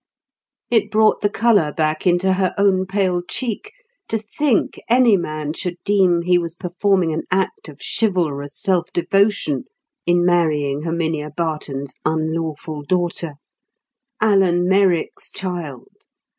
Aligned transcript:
It 0.71 0.89
brought 0.89 1.21
the 1.21 1.29
colour 1.29 1.71
back 1.71 2.07
into 2.07 2.33
her 2.33 2.55
own 2.57 2.87
pale 2.87 3.21
cheek 3.21 3.71
to 4.07 4.17
think 4.17 4.79
any 4.89 5.15
man 5.15 5.53
should 5.53 5.77
deem 5.85 6.23
he 6.23 6.39
was 6.39 6.55
performing 6.55 7.13
an 7.13 7.21
act 7.29 7.69
of 7.69 7.79
chivalrous 7.99 8.59
self 8.59 8.91
devotion 8.91 9.65
in 10.07 10.25
marrying 10.25 10.81
Herminia 10.85 11.29
Barton's 11.29 11.93
unlawful 12.03 12.81
daughter. 12.81 13.33
Alan 14.19 14.67
Merrick's 14.67 15.29
child! 15.29 15.89